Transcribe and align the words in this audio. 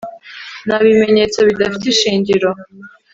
Nta 0.65 0.77
bimenyetso 0.85 1.39
bidafite 1.49 1.85
ishingiro 1.89 2.49